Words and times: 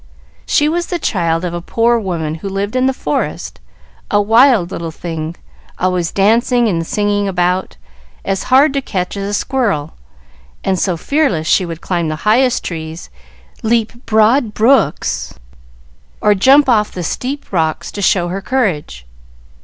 She 0.47 0.67
was 0.67 0.87
the 0.87 0.97
child 0.97 1.45
of 1.45 1.53
a 1.53 1.61
poor 1.61 1.99
woman 1.99 2.33
who 2.41 2.49
lived 2.49 2.75
in 2.75 2.87
the 2.87 2.91
forest 2.91 3.59
a 4.09 4.19
wild 4.19 4.71
little 4.71 4.89
thing, 4.89 5.35
always 5.77 6.11
dancing 6.11 6.67
and 6.67 6.87
singing 6.87 7.27
about; 7.27 7.77
as 8.25 8.45
hard 8.49 8.73
to 8.73 8.81
catch 8.81 9.15
as 9.15 9.29
a 9.29 9.33
squirrel, 9.35 9.93
and 10.63 10.79
so 10.79 10.97
fearless 10.97 11.45
she 11.45 11.67
would 11.67 11.81
climb 11.81 12.07
the 12.07 12.15
highest 12.25 12.63
trees, 12.63 13.11
leap 13.61 14.07
broad 14.07 14.55
brooks, 14.55 15.35
or 16.19 16.33
jump 16.33 16.67
off 16.67 16.91
the 16.91 17.03
steep 17.03 17.53
rocks 17.53 17.91
to 17.91 18.01
show 18.01 18.29
her 18.29 18.41
courage. 18.41 19.05